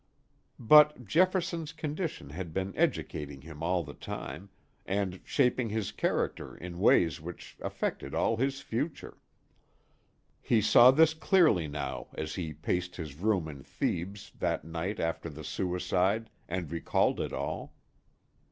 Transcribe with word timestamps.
But 0.57 1.05
Jefferson's 1.05 1.71
condition 1.73 2.31
had 2.31 2.55
been 2.55 2.75
educating 2.75 3.41
him 3.41 3.61
all 3.61 3.83
the 3.83 3.93
time, 3.93 4.49
and 4.83 5.21
shaping 5.23 5.69
his 5.69 5.91
character 5.91 6.57
in 6.57 6.79
ways 6.79 7.21
which 7.21 7.55
affected 7.61 8.15
all 8.15 8.35
his 8.35 8.61
future. 8.61 9.17
He 10.41 10.59
saw 10.59 10.89
this 10.89 11.13
clearly 11.13 11.67
now 11.67 12.07
as 12.15 12.33
he 12.33 12.51
paced 12.51 12.95
his 12.95 13.13
room 13.13 13.47
in 13.47 13.61
Thebes 13.61 14.31
that 14.39 14.65
night 14.65 14.99
after 14.99 15.29
the 15.29 15.43
suicide, 15.43 16.31
and 16.49 16.71
recalled 16.71 17.19
it 17.19 17.31
all. 17.31 17.75